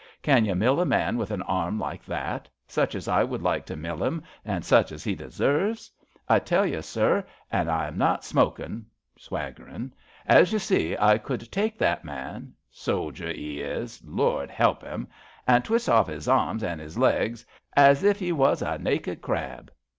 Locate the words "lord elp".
14.03-14.83